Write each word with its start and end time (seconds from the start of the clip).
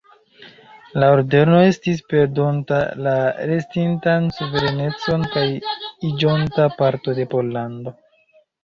La 1.01 1.09
Ordeno 1.15 1.59
estis 1.65 2.01
perdonta 2.13 2.81
la 3.09 3.15
restintan 3.51 4.27
suverenecon 4.41 5.29
kaj 5.37 5.47
iĝonta 6.13 6.71
parto 6.83 7.21
de 7.23 7.33
Pollando. 7.37 8.01